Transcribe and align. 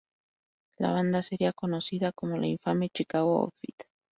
La 0.79 0.89
banda 0.93 1.21
sería 1.21 1.53
conocida 1.53 2.11
como 2.11 2.35
la 2.35 2.47
infame 2.47 2.89
"Chicago 2.89 3.37
Outfit". 3.41 3.83